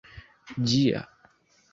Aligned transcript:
ĝia 0.69 1.03